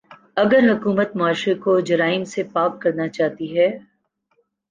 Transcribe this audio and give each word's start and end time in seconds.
اگر 0.35 0.61
حکومت 0.71 1.09
معاشرے 1.15 1.53
کو 1.55 1.79
جرائم 1.79 2.23
سے 2.23 2.43
پاک 2.53 2.81
کرنا 2.81 3.07
چاہتی 3.07 3.47
ہے۔ 3.57 3.67